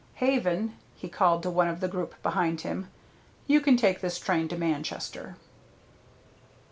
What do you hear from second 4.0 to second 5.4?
this train to Manchester."